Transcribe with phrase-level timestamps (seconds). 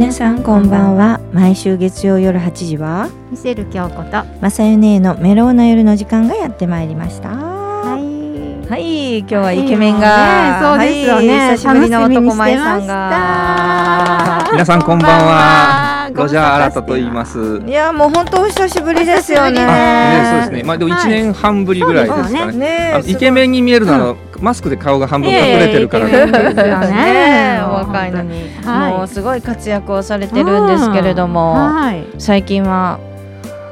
[0.00, 1.20] 皆さんこんばんは。
[1.30, 7.28] 毎週月曜夜8時はミシェル京子とまさゆねのメロウな夜の時間がやってまいりました。
[7.28, 8.66] はい。
[8.66, 11.38] はい今日はイケメンが、はいねそうですよね。
[11.38, 14.48] はい、久しぶりの男前さんが。
[14.52, 16.10] 皆さんこんばんは。
[16.14, 17.60] ロジャー新と言います。
[17.66, 19.60] いやもう本当お久しぶりですよね。
[19.60, 20.62] あ、ね、そうですね。
[20.62, 22.52] まあでも一年半ぶりぐらいですかね。
[22.56, 22.92] ね。
[22.94, 26.26] あのイケメンに見えるのは、あのマスクで顔が半分隠れてるからね。
[26.26, 28.92] ねお若いのに、はい。
[28.92, 32.06] もうすごい活躍をされてるんですけれども、はい。
[32.18, 32.98] 最近は。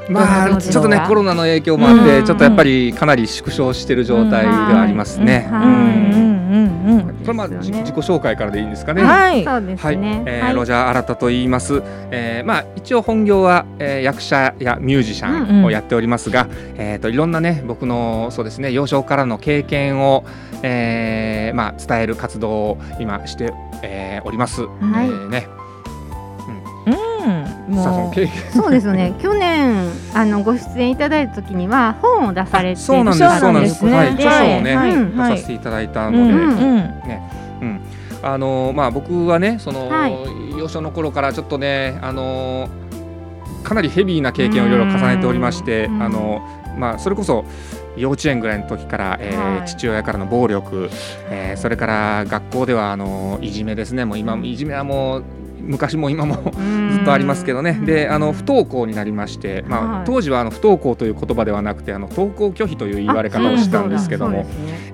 [0.09, 2.25] まあちょっとねコロナの影響もあって、うん。
[2.25, 5.47] ちょっとやっぱりかなり縮小してる状態ではありますね。
[6.49, 6.61] うんうん。
[6.61, 9.03] うんうんうんこれまあ、自己紹介からでいいんですかね。
[9.03, 9.43] はい。
[9.43, 10.55] そうですはい、ねえーはい。
[10.55, 11.81] ロジャー新と言います。
[12.11, 15.41] えーまあ一応本業は、えー役者やミュージシうんうん。
[15.43, 20.23] ャンをやっておりますが、えっ、といろんなね僕のそうですね幼少からの経験を、
[20.63, 24.61] えーまあ伝える活動を今して、えーおります。
[24.61, 24.65] い。
[24.65, 25.47] えーね、
[26.87, 26.93] うん。
[26.95, 27.38] さあその
[27.69, 28.13] もう
[28.51, 29.13] そうですよね。
[29.21, 33.39] 去年あのご出演いただいた時には本を出されてそうなんです。
[33.39, 33.85] そうなんです。
[33.85, 36.93] ねはい、著書をね、出させていただいたうので、んうん。
[37.61, 37.81] うん、
[38.23, 40.17] あのまあ僕はねその、はい。
[40.57, 42.67] 幼少の頃からちょっとねあの
[43.63, 46.03] かなりヘビーな経験をいろいろ重ねておりまして、うん。
[46.03, 46.41] あの
[46.77, 47.45] まあそれこそ
[47.97, 50.89] 幼稚園ぐらいの時から、えーはい父親からの暴力、
[51.29, 54.05] えーそれから学校ではあのいじめですね。
[54.05, 55.23] もう今いじめはもう
[55.61, 64.45] 昔も今もずっとありますけどね、であの不登校になりまして、まあはい当時はあの不登校という言葉ではなくてあの登校拒否という言われ方をしたんですけども、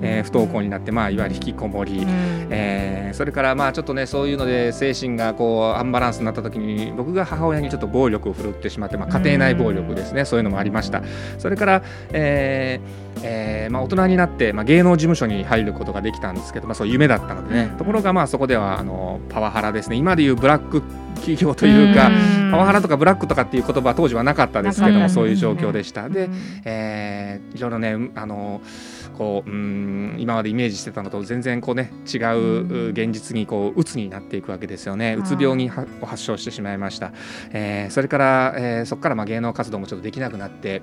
[0.02, 2.06] えー不登校になって、まあ、いわゆる引きこもり、
[2.50, 11.02] えーそれからまあちょっとねそういうので精神がこうアンバランスになった時に僕が母親にちょっと暴力を振るってしまって、まあ、家庭内暴力ですね、そういうのもありました。
[11.38, 19.96] それから、えーえーまあ、大人になって、まあ、芸能事務所に入ることができたんですけど、まあ、そう夢だったのでね、ところがまあそこではあのパワハラですね。
[19.96, 20.82] 今でいうブラック
[21.16, 22.12] 企業というか、
[22.52, 26.10] パワハラとかブラックとかっていう言葉は当時はなかったですけどもそういう状況でした。
[26.10, 26.30] で、
[26.66, 28.62] えーいろいろねあの
[29.18, 35.16] こううん今までイメージしてたのと全然こうね違うう現実にこう鬱になっていくわけですよね。
[35.20, 37.12] うつ病にはを発症してしまいました。
[37.52, 40.82] えーそれから、えーそこからまあ芸能活動もちょっとできなくなって、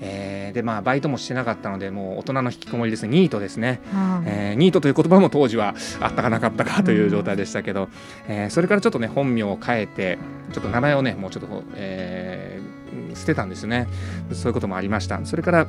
[0.00, 3.80] えーでまあバイトもしてなかったのでもう大人の引きこもりですねニートですね。
[4.26, 7.88] えーニートという言葉も当時はあったかなかったかという状態でしたけど、
[8.28, 10.18] えーそれからちょっとね本名を変えて
[10.52, 13.88] ちょっと名前をねもうちょっとえー捨てたんですよね
[14.32, 15.66] そういうこともありましたそれから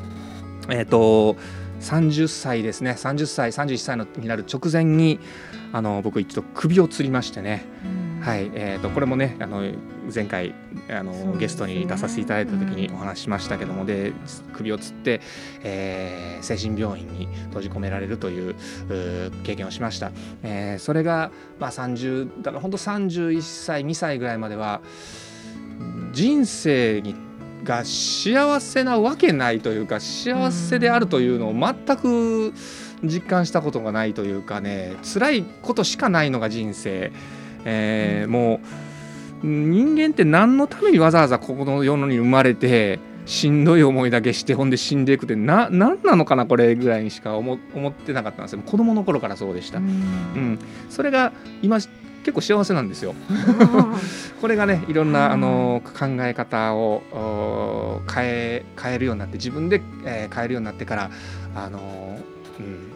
[0.70, 1.36] えっ、と
[1.86, 2.92] 30歳ですね。
[2.98, 5.20] 30歳31歳のになる直前に
[5.72, 7.64] あの僕一度首を吊りましてね、
[8.22, 9.62] はいえー、とこれもねあの
[10.14, 10.56] 前回
[10.90, 11.38] あの、ね。
[11.38, 14.14] ゲストに出させていただいた時にお話ししましたけども、で
[14.54, 15.22] 首を吊って、
[15.64, 18.56] えー精神病院に閉じ込められるという
[18.90, 20.12] うー経験をしました、
[20.44, 24.82] えーそれが、まあ、30だから本当31歳2歳ぐらいまでは
[26.12, 27.16] 人生に
[27.64, 32.54] が幸せなわけないというか幸せであるというのを全く
[33.04, 37.12] 実感したことがないというかね辛いことしかないのが人生、
[37.66, 38.86] えーもう
[39.46, 48.62] 人間って何のためにわざわざここの世に生まれてしんどい思いだけしてほんで死んでいくってな何なのかなこれぐらいにしか思思ってなかったんですよ。
[48.66, 51.80] 子供の頃からそうでした、うん、それが今
[52.26, 53.14] 結構幸せなんですよ。
[54.42, 61.12] これがねいろんな、はいあの考え方をお変え変えるようになって自分で、えー変えるようになってから
[61.56, 62.20] あの、
[62.60, 62.92] うん、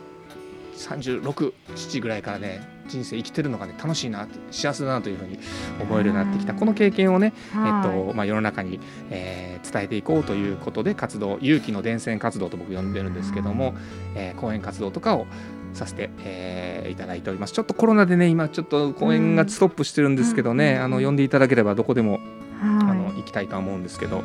[0.76, 5.38] 367ぐらいからね人生生きてるのがね楽しいな幸せだなというふうに
[5.80, 6.56] 思えるようになってきた。
[6.56, 8.80] この経験をね、えっとまあ、世の中に、
[9.12, 13.76] えー伝えていこうということで活動勇気の伝染活動と僕呼んでるんですけども、
[14.16, 15.28] えー講演活動とかを
[15.74, 17.54] させて、えーいただいております。
[17.54, 22.20] ちょっとコロナでね今ちょっと講演がストップしてるんですけどね、うんあの呼んでいただければどこでも、
[22.62, 24.24] あのは行きたいとは思うんですけど。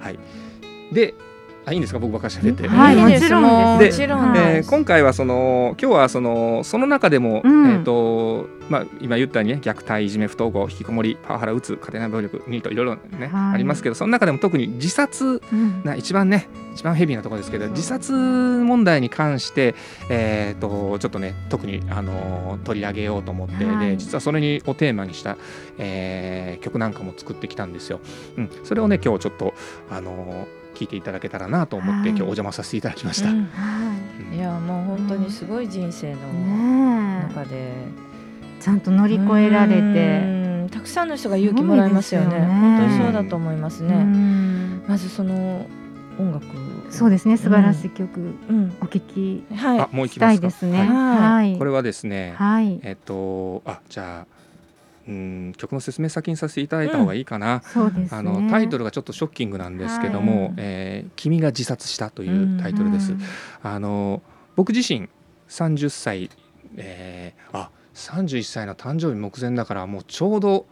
[0.00, 0.18] はい。
[0.92, 1.14] で
[1.64, 1.98] あいいんですか？
[1.98, 3.40] 僕ばっかり喋って、はいもちろ
[3.76, 7.70] んでえー今回はその今日はそのその中でも、うん。
[7.70, 13.54] えーとまあ、今言ったようにね虐待いじめ不登校引きこもりパワハラうつ家庭内暴力ニートいろいろね、はい。
[13.54, 15.82] ありますけどその中でも特に自殺うん。
[15.84, 19.74] な一番ね一番ヘビーなところですけど自殺問題に関して、
[20.08, 23.90] えー、とちょっとね特に、あのー取り上げようと思って、はい。
[23.90, 25.36] で実はそれにをテーマにした、
[25.78, 28.00] えー曲なんかも作ってきたんですよ。
[28.36, 29.54] うん、それをね今日ちょっと、
[29.90, 32.08] あのー聞いていただけたらなと思って、はい。
[32.10, 33.30] 今日お邪魔させていただきました。
[33.30, 33.94] うんは
[34.34, 34.38] い。
[34.38, 37.28] やもう本当にすごい人生のいねえ。
[37.28, 37.72] 中で。
[38.60, 39.80] ちゃんと乗り越えられて。
[39.80, 39.84] う
[40.66, 40.68] ん。
[40.70, 42.40] たくさんの人が勇気もらいますよね。
[42.40, 42.46] ね。
[42.46, 44.84] 本当にそうだと思いますうねん。
[44.88, 45.66] まずその
[46.18, 46.44] 音楽
[46.90, 47.36] そうですね。
[47.36, 48.76] 素晴らしい曲うん。
[48.80, 49.80] お聞きはい。
[49.80, 50.46] あもう行きしたますか。
[50.46, 50.78] いですね。
[50.78, 51.18] はいはい。
[51.18, 51.58] はい。
[51.58, 52.80] これはですね、はい。
[52.82, 54.41] えっとあじゃあ
[55.08, 58.08] うん曲の説明先にさせていただいた方がいいかな、そうですね。
[58.12, 63.12] あのタイトルがちょっとショッキングなんですけども「はいえー君が自殺した」というタイトルです。
[63.12, 63.20] うん
[63.62, 64.22] あの
[64.54, 65.08] 僕自身
[65.48, 66.30] 30歳、
[66.76, 70.66] えーあ31歳の誕生日目前だからもうちょうど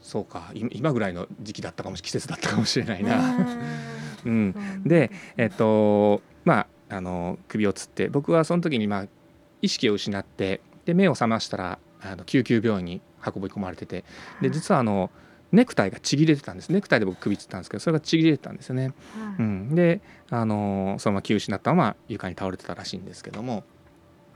[0.00, 3.36] そうかい今ぐらいの時期だったかもし季節だったかもしれないな。
[4.24, 9.06] うん、うんでえっとまああの首をつって僕はその時に、まあ、
[9.62, 14.04] 意識を失ってで目を覚ましたらあの救急病院に運び込まれてて
[14.40, 15.10] で実はあの
[15.52, 16.70] ネクタイがちぎれてたんです。
[16.70, 18.94] ネクタイで僕首つったんですけどそれがちぎれてたんですよね。
[19.38, 20.00] うん、で
[20.30, 23.62] あのそのまま気を失ったまま床に倒れてたらしいんですけども、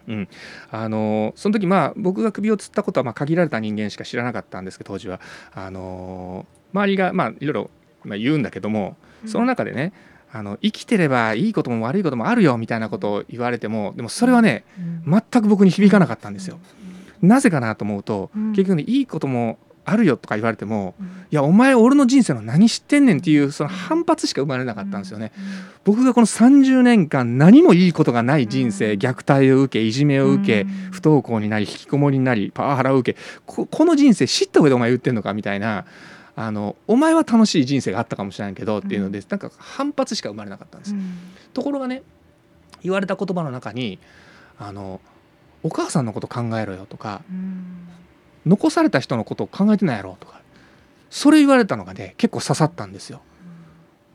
[0.06, 0.28] うん、
[0.70, 5.20] あのその時まあ僕が首をつったことはまあ限られた人間しか知らなかったんですけど当時は。
[5.54, 7.70] あの周りがまあいろいろ
[8.04, 9.94] まあ言うんだけどもその中でね
[10.30, 14.64] あの生きてればいいことも悪いこともあるよみたいなことを言われてもでもそれはね
[15.06, 16.58] 全く僕に響かなかったんですよ。
[17.22, 18.52] なぜかなと思うと、うん。
[18.52, 20.96] 結局ねいいこともあるよとか言われても
[21.30, 25.32] いやお前俺の人生の何知ってんねんっていうその反発しか生まれなかったんですよね。
[25.84, 28.98] 僕がこの30年間何もいいことがない人生、うん。
[28.98, 35.84] 虐待を受けいじめを受け、不登校になり引きこもりになりパワハラを受けここの人生知った上でお前言ってんのかみたいな
[36.34, 40.94] あのお前は楽しい人生があったかもしれないけどっていうので、なんか反発しか生まれなかったんです。
[41.54, 42.02] ところがね
[42.82, 43.98] 言われた言葉の中に
[44.58, 45.00] あの
[45.66, 47.22] お母さんのこと考えろよとか
[48.46, 50.40] 残された人のことを考えてないやろとか
[51.10, 53.20] それ言われたのがね結構刺さったんですよ。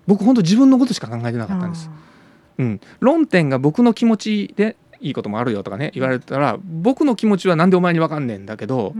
[0.08, 1.90] 僕本当自分のことしか考えてなかったんです。
[2.58, 8.94] うん、論点が僕の気持ちでいいこともあるよとかね言われたら僕の気持ちはなんでお前に分かんねえんだけど、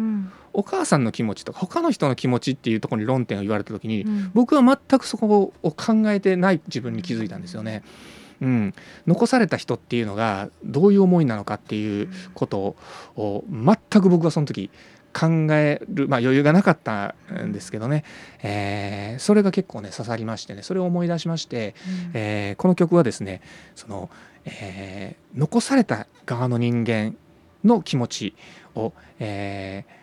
[0.52, 7.84] お母さんの気持ちとか他の人の気持ちっていうところに論点を言われた時に、僕は全くそこを考えてない自分に気づいたんですよね。
[7.86, 12.76] うん、残された人っていうのがどういう思いなのかっていうこと
[13.16, 14.72] を全く僕はその時
[15.14, 17.16] 考える、まあ、余裕がなかった
[17.46, 18.04] んですけどね、
[18.44, 21.76] えーそれが結構ね刺さりましてねそれを思い出しまして、
[22.14, 23.42] えーこの曲はですね
[23.76, 24.10] その、
[24.46, 27.16] えー残された側の人間
[27.64, 28.36] の気持ち
[28.76, 30.02] を、えー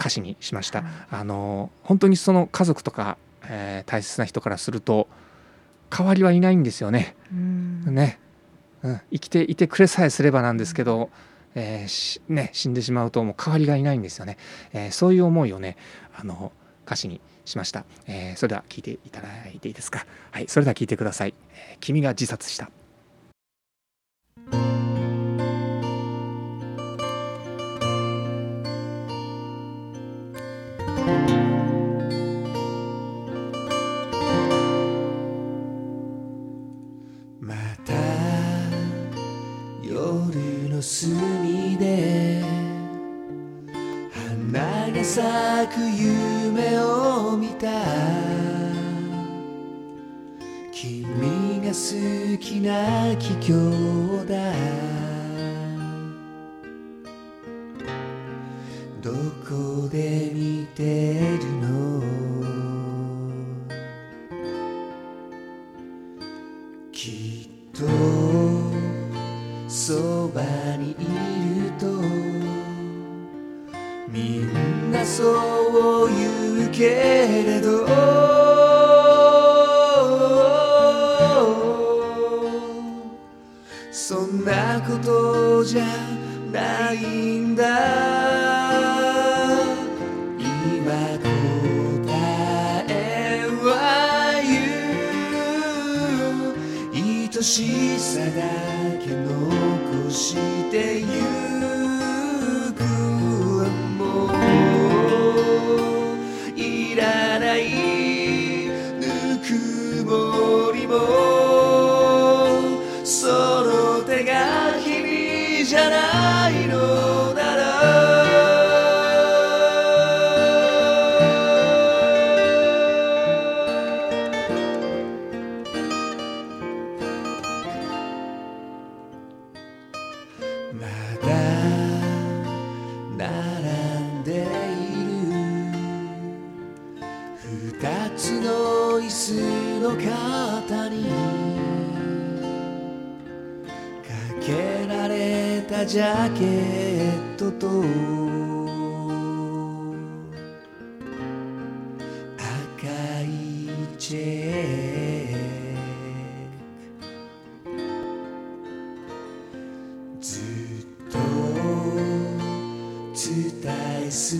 [0.00, 0.84] 歌詞にしました。
[1.10, 5.08] あの本当にその家族とか、えー大切な人からすると
[5.90, 7.16] 代わりはいないんですよね。
[7.30, 8.18] ね、
[8.82, 11.10] うん、生きていてくれさえすればなんですけど、
[11.54, 14.36] えーしね、死んでしまうともう代わりがいないんですよね。
[14.72, 15.76] えーそういう思いをね
[16.16, 16.52] あの
[16.86, 20.06] 歌詞にしました、えーそれでは聞いていただいていいですか？
[20.30, 21.34] はい、それでは聞いてください。
[21.52, 22.70] えー君が自殺した。
[52.68, 54.26] なき兄弟
[59.00, 59.10] ど
[59.48, 61.27] こで見て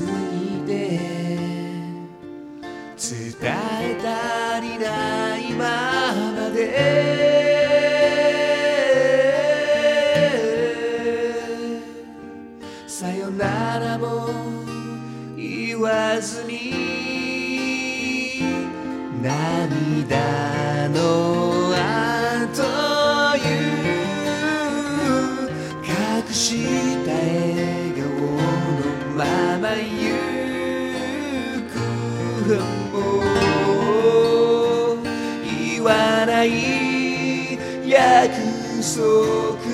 [0.05, 0.99] ぎて。
[2.99, 7.28] 伝えたりないままで。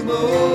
[0.07, 0.54] 束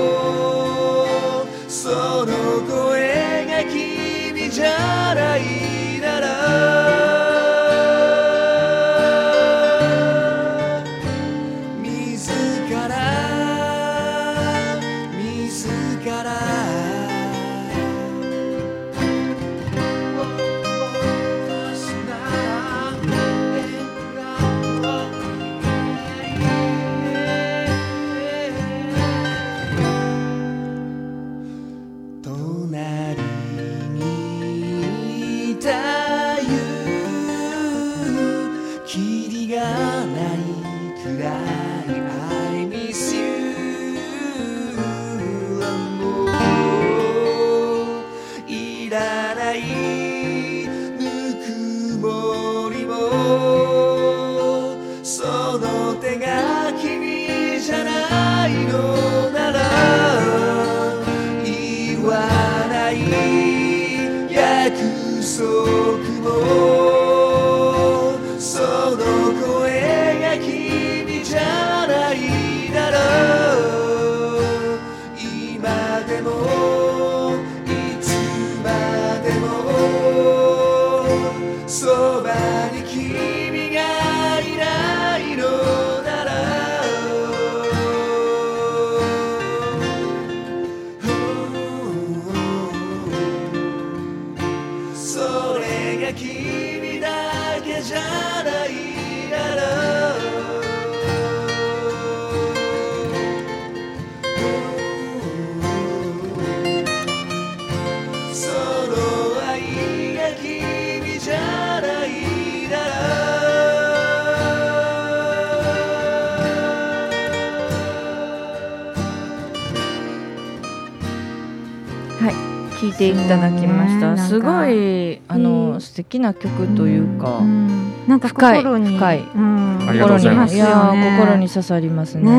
[123.00, 124.14] ていただきました。
[124.14, 127.92] ねすごいあの、うん素敵な曲というか、うん。
[128.06, 128.96] なんか深い心に。
[128.98, 129.18] 深い。
[129.34, 129.88] うん。
[129.88, 130.54] ありがとうございます。
[130.54, 132.24] いや心に刺さりますね。
[132.24, 132.30] ね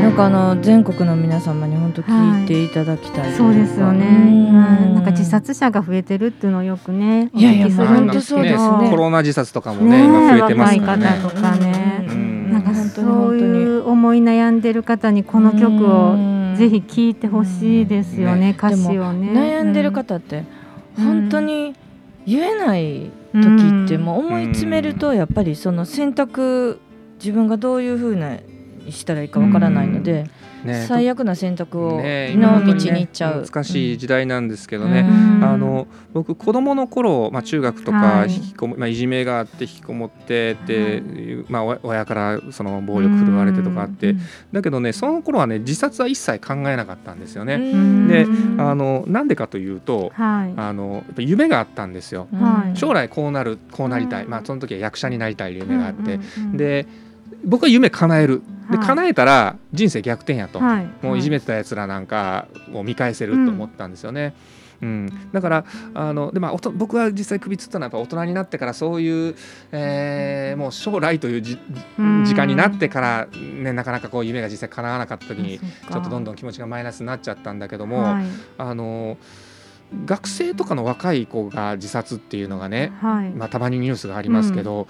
[0.00, 0.02] え。
[0.02, 3.24] なんかあの全国の皆様に本当聞いていただきたい。
[3.24, 3.32] とい。
[3.32, 4.52] かそうですよね。
[4.52, 8.90] なんか自殺者が増えてるっていうのをよくね、おいやいや聞きするんですけど、まあ本当そうですね。
[8.90, 11.06] コロナ自殺とかもね今増えてますからね。
[11.06, 12.52] 若い方とかね、うん。
[12.52, 18.54] なんか本当にそういう思い悩んでる方にこの曲をぜひ聴いてほしいですよね、ね。
[18.56, 19.32] 歌詞をね。
[19.32, 20.44] 悩んでる方って
[20.98, 21.74] うん本当に
[22.26, 26.80] 言えない時ってもう思い詰めるとやっぱりその選択
[27.18, 28.38] 自分がどういうふうな
[28.88, 30.26] したらいいかわからないので、
[30.66, 30.84] ね。
[30.86, 33.46] 最悪な選択をねの道に行っちゃう。
[33.46, 35.44] 難しい時代なんですけどうね、ん。
[35.44, 38.34] あの僕子供の頃、まあ、中学とかはい。
[38.34, 41.02] 引きこも、まあ、いじめがあって引きこもってって、
[41.48, 44.16] まあ、お親からその暴力振るわれてとかあって、
[44.52, 47.54] だけどねその頃はね自殺は一切考えなかったんですよね。
[47.54, 48.08] うん。
[48.08, 50.54] でうんあのなんでかというとはい。
[50.56, 52.28] あの夢があったんですよ。
[52.32, 52.76] はい。
[52.76, 54.30] 将来こうなるこうなりたい、うん。
[54.30, 56.86] まあ、その時は役者になりたい夢があって、うんうんうん、で
[57.44, 58.42] 僕は夢叶える。
[58.70, 58.86] ではい。
[58.86, 64.34] 叶えたら人生逆転やと、はい、もういじめ、めてたやつらなんかを見返せると思ったんですよね。
[64.82, 65.30] うん。
[65.32, 65.64] だから
[65.94, 69.34] あので、まあ、おと僕は実際首つったのはやっぱ大人になってからそういう、
[69.72, 71.58] えーもう将来というじ
[72.24, 78.24] 時間になってから、ね、なかなかこう夢が実際叶わなかった時にちょっとどんどん気持ちがマイナスになっちゃったんだけども、はい。
[78.58, 79.18] あの
[80.04, 84.88] 学生とかの若い子が自殺っていうのがね、はい、まあ、たまにニュースがありますけど、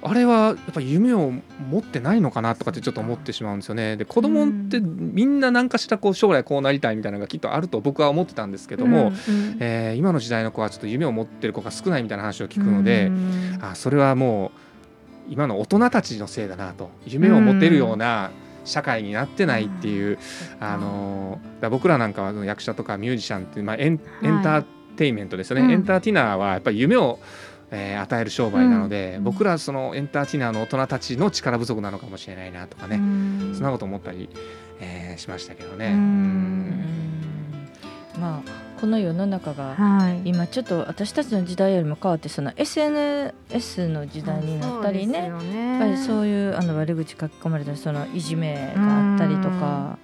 [0.00, 1.32] あれはやっぱり夢を
[1.70, 3.96] 持ってないのかなとかってちょっと思ってしまうんですよね。
[3.96, 9.56] で子供ってみんな何かしらこう将来こうなりたいみたいなのがきっとあると僕は思ってたんですけども、うんうん。
[9.60, 14.52] えー今の時代の子はちょっと夢を持ってる子が少ないみたいな話を聞くので、うんあそれはも
[15.28, 16.90] う今の大人たちのせいだなと。
[17.06, 18.30] 夢を持てるような
[18.64, 20.18] 社会になってないっていう、
[20.60, 24.64] あのだ僕らなんかは役者とかミュージシャンって、まあ、エンエンター
[24.96, 25.70] テインメントですよね、うん。
[25.70, 27.18] エンターテイナーはやっぱり夢を、
[27.70, 29.24] えー与える商売なので、うん。
[29.24, 33.50] 僕らそのエンターテイナーの大人たちの力不足なのかもしれないなとかね、うん。
[33.54, 34.28] そんなこと思ったり、
[34.80, 35.88] えーしましたけどね。
[35.88, 35.92] うん。
[38.14, 38.20] うん。
[38.20, 40.20] まあこの世の中がはい。
[40.24, 45.70] 今ちょっと私たちの時代よりも変わってその SNS の時代になったりねね。
[45.72, 49.98] やっぱりそういうあの悪口書き込まれたりそのいじめがあったりとか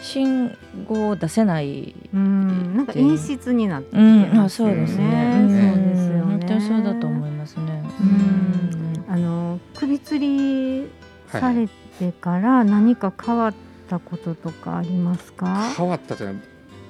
[0.00, 2.76] 信号を出せない、うん。
[2.76, 4.74] なんか陰湿になってきてうん、あますよね。
[4.74, 5.50] そうですね、うん。
[5.50, 6.19] うんそうです
[6.54, 7.82] よね本当にそうだと思いますね。
[8.00, 9.04] うん。
[9.08, 10.90] あの首吊り
[11.28, 13.54] されてから何か変わっ
[13.88, 16.40] たこととかありますか、変わったというのは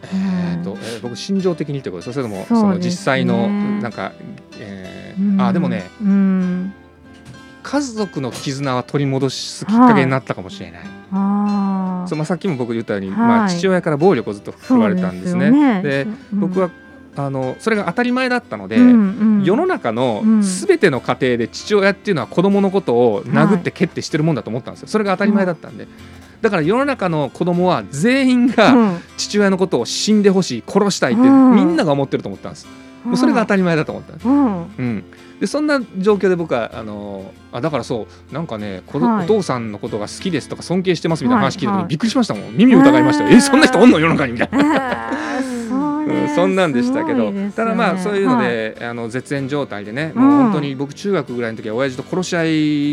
[0.03, 2.19] えーとえー僕心情的にってことです。
[2.19, 2.79] かそれともそね。
[2.85, 4.13] 実際のなんか、
[4.59, 5.41] えーうん。
[5.41, 6.73] あでもねうん。
[7.63, 10.81] 家族の絆は取り戻すきっかけになったかもしれない、
[11.13, 13.19] ああそうまあ、さっきも僕言ったように、はい。
[13.19, 15.83] まあ、父親から暴力をずっと振られたんですね。
[15.83, 16.71] で僕は
[17.17, 20.45] あのそれが当たり前だったので、世の中のうん。
[20.45, 24.89] すべての家庭で父親っていうのは子供のことを殴って蹴ってしてるもんだと思ったんですよ。
[24.89, 25.89] それが当たり前だったんで。
[26.41, 31.55] だから世の中の子供は全員が父親のことを死んでほしい殺したいってうん。
[31.55, 32.67] みんなが思ってると思ったんです。
[33.05, 34.29] もうそれが当たり前だと思ったんです。
[34.29, 34.63] うん。
[34.63, 35.05] うん、
[35.41, 39.25] でそんな状況で僕はあのあだからそうなんかねこはい。
[39.25, 42.57] お父さんのことが好きですとか尊敬してますみたいな話聞いた時はいにびっくりしましたもん。
[42.57, 43.25] 耳を疑いました。
[43.25, 44.59] よ、へーえそんな人おんの世の中にみたいな。
[44.59, 44.63] え
[45.27, 45.30] ー
[46.13, 47.53] うん、そんなんでしたけど、ね。
[47.55, 48.49] ただまあそういうのはい。
[48.49, 52.45] で、あの絶縁状態でね、うんもう本当に僕中学ぐらいの時は親父と殺し合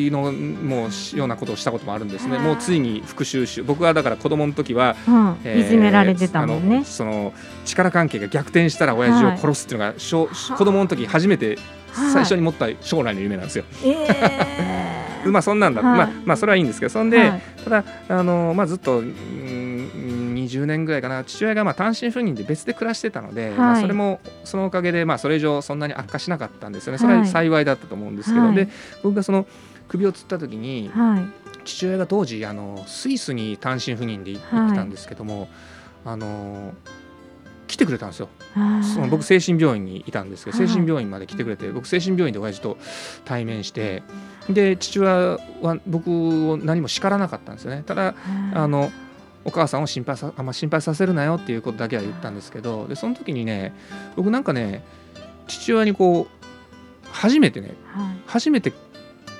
[0.07, 2.37] いのもうようなことをしたこともあるんですね。
[2.37, 7.33] もうついに復讐し僕はだから子供の時は、うんえーいじめられてたもんあねのその
[7.65, 11.57] 力関係が逆転したら親父を殺すっていうのが、しょ子供の時初めて
[11.91, 12.13] はい。
[12.13, 13.65] 最初に持った将来の夢なんですよ。
[13.83, 15.31] えー。
[15.31, 15.97] まあそんなんだ、はい。
[15.97, 17.41] まあまあそれはいいんですけどそんで、はい。
[17.63, 19.07] ただあの、まあ、ずっと、うん、
[20.57, 21.23] 20年ぐらいかな。
[21.23, 27.27] 父親がまあ単身赴任で別で暮らしてたので、まあ、はいそれもそのおかげで、まあ、それ以上そんなに悪化しなかったんですよねそれははい。
[27.27, 28.55] 幸いだったと思うんですけど、はい。
[28.55, 28.69] で
[29.03, 29.47] 僕がその
[29.87, 31.47] 首をつった時にはい。
[31.65, 35.49] 父親が当時あのスイスに単身赴任で行ってたんですけども、
[36.05, 36.73] あの
[37.67, 38.29] 来てくれたんですよ。
[38.93, 40.67] その僕精神病院にいたんですけどはい。
[40.67, 42.77] 精神病院まで来てくれて僕精神病院で親父と
[43.25, 44.03] 対面して
[44.49, 46.09] で父親は僕
[46.49, 47.83] を何も叱らなかったんですよね。
[47.85, 48.15] ただ
[48.53, 48.89] あの
[49.47, 53.73] お母さんを心配さあんま心配させるなよっていうことだけは言ったんですけどでその時にね
[54.17, 54.83] 僕なんかね
[55.47, 58.73] 父親にこう初めてねは初めて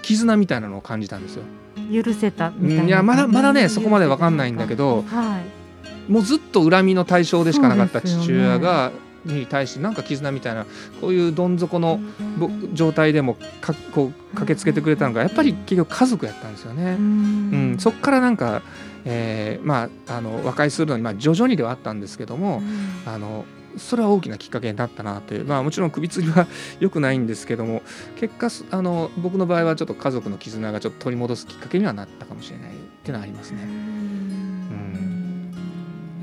[0.01, 1.43] 絆みたいなのを感じたんですよ。
[1.91, 6.11] い許せたみたいなうんいやまだまだねそこまでわかんないんだけどはい。
[6.11, 8.93] もうずっと恨みの対象でしかなかった父親が、
[9.25, 10.65] に対してなんか絆みたいな
[11.01, 11.99] こういうどん底の
[12.37, 16.93] ぼ状態でもかこう駆けつけてくれたのがやっぱり結局家族やったんですよね。
[16.93, 18.61] うん、そっからなんか、
[19.05, 22.61] えーまああの和解するのに、まあ、徐々にではあったんですけども、
[23.05, 23.45] あの
[23.77, 26.47] それは大きなきっかけになったなという、まあ、もちろん首吊りは
[26.79, 27.83] 良くないんですけども
[28.15, 33.59] 結果すあの僕の場合はちょっと家族の絆がちょっと取り戻すきっかけにはなったかもしれないっていうのはありますね。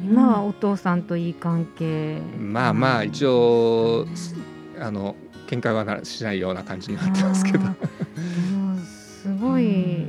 [0.05, 2.21] 今はお父さんといい関係。
[2.39, 4.07] まあまあ一応
[4.79, 7.65] あの喧嘩はなしないような感じになってますけど。
[9.23, 10.07] すごい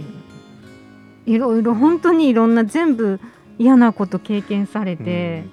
[1.26, 3.20] いろいろ本当にいろんな全部
[3.58, 5.46] 嫌なこと経験されて、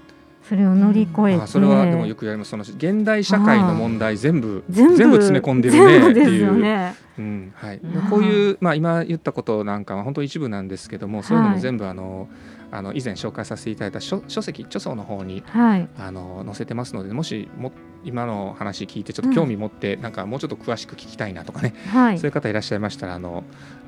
[0.53, 2.51] それを乗り越えて、あそれはでもよく言われます。
[2.51, 6.47] その現代社会の問題全部全部詰め込んでるねっていう。
[6.47, 6.95] よね。
[7.19, 7.23] う。
[7.23, 7.79] んはい。
[7.79, 12.29] うん、こういう、まあ、今言ったことなんかは本当一部なんですけどもそういうのも全部あの、
[12.71, 15.89] あの以前紹介させていただいた書書籍著書の方にはい。
[15.97, 17.73] あの載せてますのでもしも
[18.05, 22.19] 今の話聞いてちょっと興味持って、なんかもうちょっと詳しく聞きたいなとかね、はい。
[22.19, 23.43] そういう方いらっしゃいましたらあの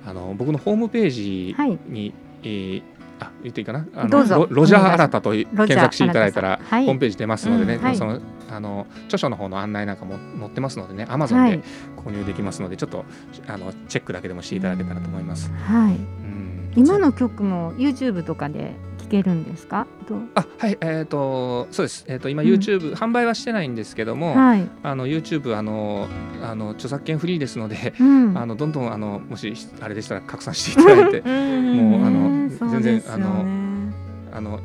[0.06, 1.78] あの僕のホームページはい。
[1.88, 2.82] に、えー
[3.20, 3.86] あ言っていいかな？
[3.94, 7.96] あのロロジャー新たと検索していただいたらホームページ出ますのでね、うんはい。
[7.96, 11.62] そのあの著書の方の案内なんかも載ってますのでね Amazon ではい。
[12.04, 13.04] 購入できますので、ちょっと
[13.46, 15.50] あのチェックだけでもしていただけたらと思います。
[15.50, 15.94] はい。
[15.94, 16.72] うん。
[16.76, 19.86] 今の曲も YouTube とかで聴けるんですか？
[20.34, 22.04] あはいえっ、とそうです。
[22.08, 22.48] えっ、と今うん。
[22.48, 24.68] YouTube、販売はしてないんですけども、はい。
[24.82, 26.08] あの YouTube あの
[26.42, 28.36] あの著作権フリーですので、うん。
[28.36, 33.44] あのどんどんあのもしあれでしたら拡散していただいてもうあの全然あの
[34.32, 34.60] あの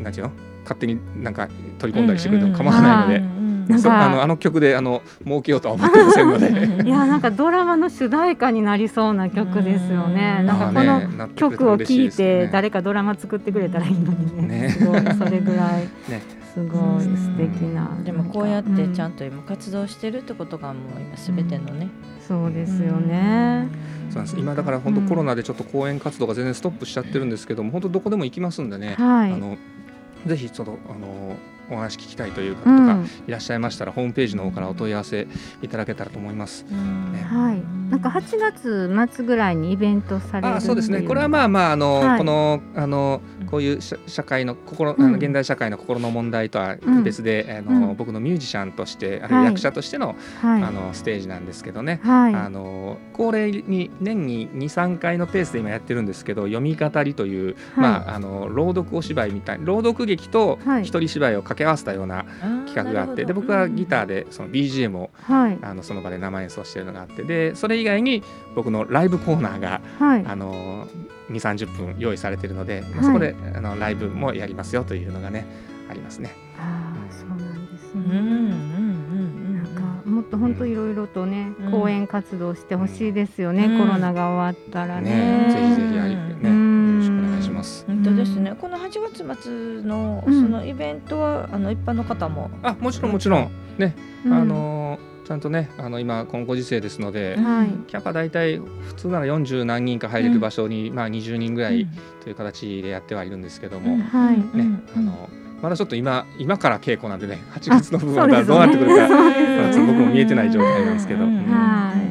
[0.00, 0.32] なんていうの？
[0.64, 1.46] 勝手になんか
[1.78, 3.78] 取り込んだりしてくれても構わないので、なん。
[3.78, 6.84] かそうあのあの曲であの儲けようとは思ってませんので。
[6.84, 10.38] いやなんかドラマの主題歌になりそうな曲ですよね。
[10.40, 10.46] うん。
[10.46, 14.48] なんかこの曲を聴いて誰かドラマ作ってくれたらいいのにね。
[14.64, 16.22] ねすごいそれぐらいね
[16.54, 17.90] すごい素敵な。
[18.04, 21.88] でもこうやってちゃんと、と今活動してるってことがもう今すべてのね、
[22.26, 23.68] そうですよね。
[24.10, 24.36] そうなんです。
[24.38, 29.32] 今だから本当コロナでちょっと講演活動が全然ストップしちゃってるんですけども本当どこでも行きますんでね、はい。
[29.32, 29.56] あの
[30.26, 31.36] ぜひちょっとあの
[31.70, 35.26] お話聞きたいといううん方とかいらっしゃいましたら、ホームページの方からお問い合わせ
[35.62, 36.64] いただけたらと思います。
[36.64, 37.62] ねはい。
[37.90, 41.02] なんか8月末ぐらいにイベントされるあそうですね。
[41.02, 42.18] これはまあまああの、はい。
[42.18, 45.12] このあのこういう社社会の心、あうん。
[45.12, 47.04] の現代社会の心の問題とはうん。
[47.04, 47.96] 別で、あのうん。
[47.96, 49.46] 僕のミュージシャンとしてあるいははい。
[49.46, 50.62] 役者としての,、はい。
[50.62, 52.34] あのステージなんですけどね、はい。
[52.34, 60.82] あの恒例に年に23回のペースで今やってるんですけど読み語りという、まあ、あの朗読お芝居みたい朗読劇とはい。
[60.84, 62.24] 一人芝居を掛け合わせたような
[62.66, 65.58] 企画があって、で僕はギターでその BGM をはい。
[65.62, 68.22] あのその場で生演奏してるのがあってでそれ以外に
[68.54, 70.24] 僕のライブコーナーがはい。
[70.26, 70.86] あの
[71.30, 73.04] 2 3 0分用意されているので、まあはい。
[73.04, 75.46] そこであのライブもやりますよというのがね
[75.88, 76.34] ありますね。
[76.58, 81.70] ああそうなんですうんうんうんうんなんかもっと本当いろいろとね、うん。
[81.70, 83.78] 講演活動してほしいですよね、うん。
[83.78, 85.46] コロナが終わったらね。
[85.48, 86.63] ねぜひぜひねうん
[87.64, 87.84] ます。
[87.86, 88.54] 本当ですね。
[88.60, 88.90] この8
[89.24, 90.50] 月末のそうん。
[90.50, 92.50] のイベントはあの一般の方も。
[92.62, 93.50] あもちろんもちろん。
[93.78, 94.32] ね、うん。
[94.32, 97.68] あのちゃんとねあの今このご時世ですので、はい。
[97.88, 101.88] キャパ大体普通なら40何人か入れる場所に、まあ20人ぐらい
[102.22, 104.36] という形でやってはいるんですけども、はい。
[104.36, 104.82] ね、うん。
[104.96, 105.30] あの
[105.62, 111.24] まだちょっと今今から稽古なんでね8あ月の部分はどうなってくるか、まだちょっと僕も見えてない状態なんですけど。
[111.24, 112.03] はい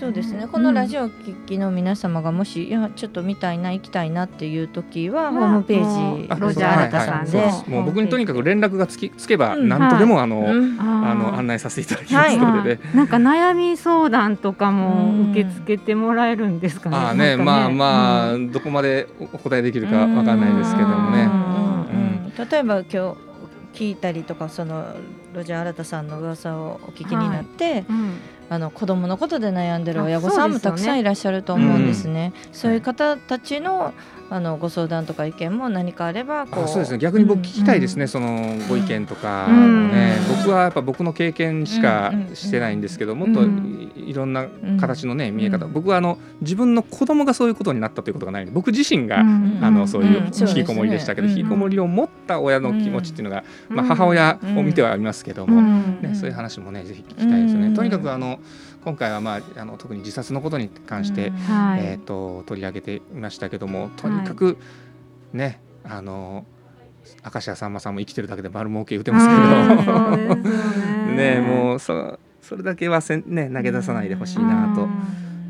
[0.00, 0.48] そうですね。
[0.50, 7.70] このラジオを聞きの皆様がもしいやちょっと見たいな行きたいなっていう時は、うんホームページあロジャー新太さんで。
[7.70, 9.68] もう僕にとにかく連絡がつきつけばうん。
[9.68, 10.80] 何とでもあの、うん。
[10.80, 12.80] あの案内内させていただきますのでね。
[12.94, 15.30] なんか悩み相談とかもうん。
[15.32, 16.96] 受け付けてもらえるんですかね。
[16.96, 18.52] ああねまあまあ、うん。
[18.52, 21.28] どこまでお答えできるかわかんないですけどもね。
[22.50, 22.98] 例えば今日
[23.74, 24.96] 聞いたりとかその
[25.34, 28.14] ロジャー新太さんの噂をお聞きになって、うん
[28.50, 32.32] あの子供のことで悩んでる親御あさんもたくさんいらっしゃると思うんですね。
[32.52, 33.94] そういう方たちの
[34.32, 36.64] あのご相談とか意見も何かあればこう。
[36.64, 36.98] あそうですね。
[36.98, 38.08] 逆に僕聞きたいですね、うん。
[38.08, 39.90] そのご意見とかをうん。
[39.90, 43.90] ね、僕はやっぱ僕の経験しかうんしてないんですけど、もっとうん。
[43.96, 44.46] いいろんな
[44.80, 45.72] 形のね、見え方、うん。
[45.72, 49.58] 僕はあの自分の子供がそういうことになったということがないので僕自身が、うん。
[49.62, 53.76] あのそういう引きこもりでしたけど、うん引きこもりを持った親の気持ちっていうのが、うん。
[53.76, 55.98] まあ、母親を見てはいますけども、うん。
[56.02, 57.66] ね、そういう話もねぜひ聞きたいですよね。
[57.66, 57.74] うん。
[57.74, 58.38] とにかくあの
[58.84, 61.80] 今回は、まあ、あの特に自殺のことに関して、はい。
[61.82, 64.56] えー、と取り上げていましたけどもとにかく
[65.32, 66.44] ね、あの
[67.24, 70.16] 明石家さんまさんも生きてるだけで丸儲け言ってますけど、うん。
[70.16, 71.40] そうですよね。
[71.40, 74.86] ねもうそそれだけはせん、ね、投げ出さないでほしいなと、う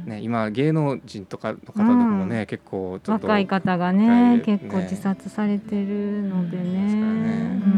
[0.09, 0.11] ん。
[0.11, 6.65] ね、今芸能人とかの方でもね、結構ちょっと若い方がね若い結構自殺されてるのでね。
[6.65, 7.61] ね。
[7.65, 7.71] うう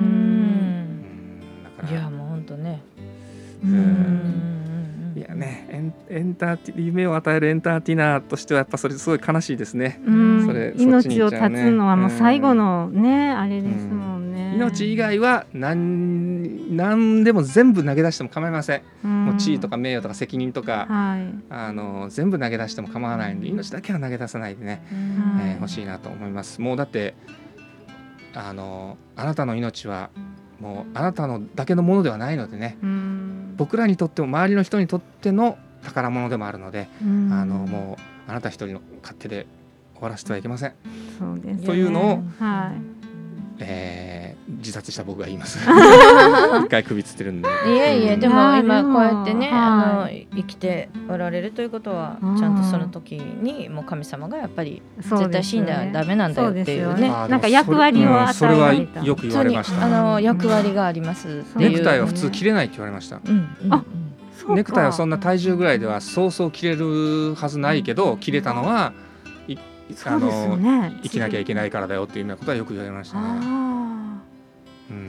[1.87, 1.91] ん。
[1.91, 2.81] いやもう本当ね。
[3.65, 4.52] ううんん
[5.15, 10.01] いやねエンエンターティ夢を与えるエンターテイナーとしてはやっぱそれすごい悲しいですね。
[10.07, 14.55] うんそれ命を絶つのはもう最後のね、あれですもんね。
[14.57, 18.83] 命以外は何何でも全部投げ出しても構いません。
[19.05, 21.35] うんもう地位とか名誉とか責任とか、はい。
[21.51, 24.83] あの全部投げ出しても構わないんで命だけは投げ出さないでね、
[25.37, 26.61] はいえー欲しいなと思います。
[26.61, 27.15] もうだって
[28.35, 30.11] あのあなたの命は
[30.61, 39.47] もうあなたのだけのものではないのでねうん僕らにとっても周りの人にとっての宝物でもあるので、うんあのもうあなた一人の勝手で
[39.95, 40.75] 終わらせてはいけません。
[41.19, 41.65] そうです。
[41.65, 42.73] というのをは
[43.59, 45.59] えー自殺した僕が言います。
[46.65, 47.49] 一回首つってるんで。
[47.67, 57.09] いやいやでもいや今こうやってねあはの生きておられるということはうんちゃんとその時にもう神様がやっぱり絶対死んだらダメなんだよっていうね。
[57.29, 59.85] なんか役割をうん与えそれはよく言われました。
[59.85, 61.45] あの役割があります。
[61.57, 63.21] ネクタイは普通切れないって言われました。
[63.25, 63.83] うんうんあ
[64.49, 68.93] ネクタイはそんな体重ぐらいではそうそう切れるはずないけど切れたのは
[69.47, 69.57] い
[70.05, 70.99] あのね。
[71.03, 74.02] 生きなきゃいけないからだよっていうようなことはよく言われましたね。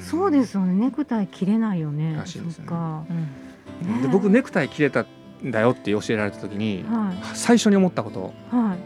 [0.02, 0.74] そうですよね。
[0.74, 2.16] ネクタイ切れないよね。
[2.16, 2.66] らしいですね。
[2.68, 3.04] そっか。
[3.84, 4.02] うん。
[4.02, 5.06] で僕ネクタイ切れた
[5.44, 8.34] んだよって教えられた時には最初に思ったこと。
[8.52, 8.78] いはい。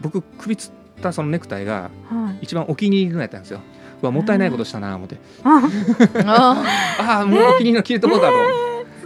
[0.00, 2.44] 僕首つったそのネクタイがはい。
[2.44, 3.60] 一番お気に入りのやったんですよ。
[4.00, 5.16] うわもったいないことしたな思って。
[5.42, 5.62] あ、
[6.24, 6.64] あ
[7.00, 8.34] ああもうお気に入りの切れとこうだと。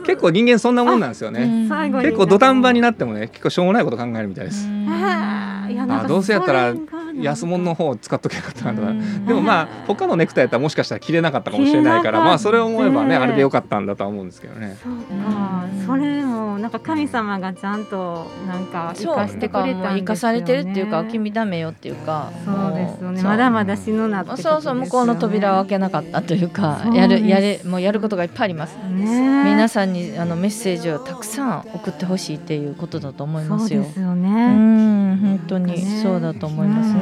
[0.04, 1.40] 結構人間そんなもんなんですよね。
[1.40, 2.06] ー最後に。
[2.06, 4.66] 結構土壇場になってもね結構しょうもないこと考えるみたいです。
[4.66, 4.88] うん。
[4.88, 5.72] あー。
[5.72, 6.74] いやなんかあどうせやったら
[7.20, 14.76] 安物の方を使っときゃよかったなとかうんでもまあ他のネクタイやったらもしかしたら着れなかったかもしれないからまあそれを思えばねあれでよかったんだとは思うんですけどね。
[14.82, 20.00] そうか、それもなんか神様がちゃんとなんか生かしてくれたね。
[20.00, 23.22] 生かされてるっていうか君ダメよっていうかそうですよね。
[23.22, 24.62] まだまだ死ぬなってことですよね。
[24.62, 28.76] そうそう向こうの扉を開けなかったというかやるやれもうやることがいっぱいあります。
[28.76, 29.44] ね。
[29.44, 33.94] 皆さんにあのメッセージをたくさん送ってほしいっていうことだと思いますよそうで。
[33.94, 34.54] すようね。
[34.54, 37.01] ん本当にそうだと思いますね。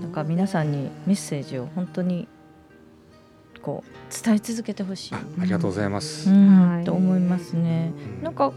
[0.00, 2.28] なんか皆さんにメッセージを本当に
[3.62, 5.14] こう伝え続けてほしい。
[5.14, 6.30] あありがとうございます。
[6.30, 6.32] う。
[6.32, 6.84] んはい。
[6.84, 7.92] と思いますね。
[8.22, 8.52] なんか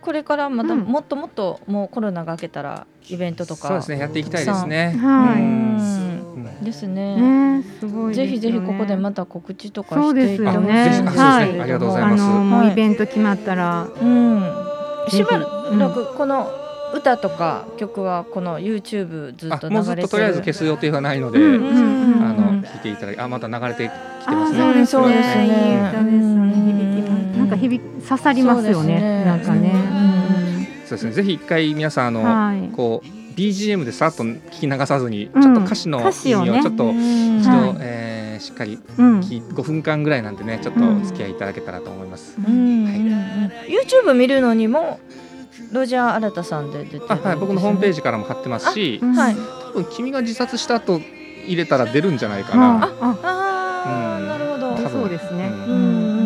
[0.00, 0.80] これからまたうん。
[0.80, 4.96] もっともっともうコロナが明けたらイベントとかそうですねやっていきたいですね。
[4.98, 5.42] はい。
[5.42, 6.64] うん。
[6.64, 7.16] ですね。
[7.58, 8.26] ねすごいですよね。
[8.26, 12.22] ぜひぜひここでまた告知とかしていですよってほしいありがとうございます。
[12.22, 12.72] あのもうはい。
[12.72, 13.82] イベント決まったら。
[13.82, 14.68] うん。
[15.10, 20.06] しばらくこの歌とか曲はこの YouTube ずっとあもうず流れてる。
[20.06, 24.62] っととりあえず消す予定はないので、うんうんうんあのうん聞いていただきあまた流れてきてますね。
[24.62, 25.46] あそうですね。
[25.46, 27.38] いい歌ですね。
[27.38, 29.24] なんか響き刺さりますよそうですね。
[29.24, 29.72] なんかね。
[30.86, 31.12] そうですね。
[31.12, 32.74] ぜひ一回皆さんあの、はい。
[32.74, 35.42] こう BGM でさっと聞き流さずに、うん。
[35.42, 36.48] ちょっと歌詞の歌詞をね。
[36.48, 37.38] 意味をちょっとうん。
[37.38, 37.76] 一度、はい。
[37.80, 39.20] えーしっかりうん。
[39.20, 42.36] 聞い5分間ぐらいなんでねちょっとお付き合いいただけたらと思います。
[42.38, 43.50] うんうんうん。
[43.66, 45.00] YouTube 見るのにも
[45.72, 47.20] ロジャー新さんで出てるんです、ね。
[47.24, 49.34] あはい僕のホームページからも貼ってますし、うんはい。
[49.34, 51.00] 多分君が自殺した後
[51.46, 52.84] 入れたら出るんじゃないかな。
[52.84, 54.88] ああああ、うんなるほど。
[54.88, 56.16] そうですねうんうんうんうんう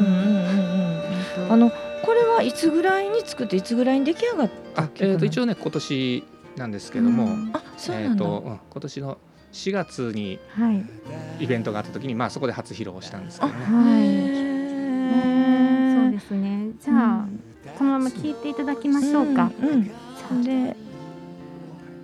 [1.40, 1.52] んうん。
[1.52, 1.70] あの
[2.04, 6.24] これはいつぐらいに作っていつぐらいに出来上がったあえー、と一応ね今年
[6.56, 8.24] なんですけども、うんあそうえー、なんだ。
[8.24, 9.18] とうん今年の
[9.52, 10.84] 4月にはい
[11.40, 13.64] イベントがあった時に、まあ、そこで初披露したんですけどね。
[13.64, 13.68] は
[14.48, 14.52] い
[15.94, 17.26] そうですねじゃあ
[17.78, 19.50] このまま聞いていただきましょうか。
[19.60, 20.42] うん。
[20.42, 20.76] で、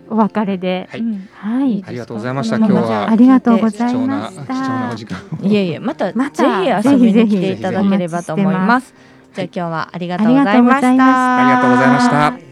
[0.08, 0.88] あお別れで。
[0.90, 1.00] はい。
[1.00, 1.28] うん。
[1.32, 1.84] はい。
[1.86, 2.56] ありがとうございました。
[2.56, 4.54] 今日はありがとうご貴ざいました。
[4.54, 5.46] 重なお時間を。
[5.46, 6.42] いえいえまたまた。
[6.42, 8.94] ぜひ遊びに来ていただければと思います。
[9.34, 10.88] じゃあ今日はありがとうございました。
[10.88, 12.47] ありがとうございました。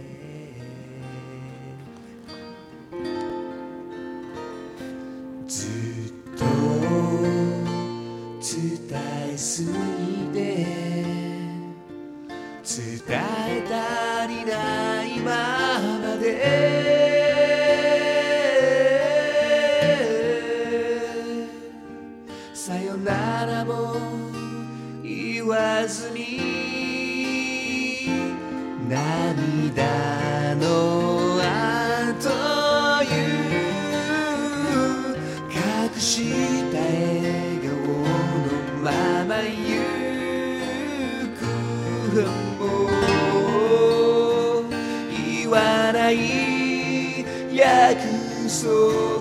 [25.47, 26.41] 言わずに
[28.89, 33.55] 涙の後いう。
[35.49, 36.11] 隠し
[36.73, 38.03] た笑顔の
[38.83, 38.91] ま
[39.25, 39.47] ま行
[41.39, 41.41] く
[42.59, 42.61] も
[45.17, 48.03] 言わない約
[48.49, 49.16] 束